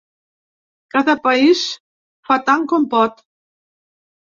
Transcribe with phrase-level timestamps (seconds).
[0.95, 1.61] Cada país
[2.31, 3.25] fa tant com pot.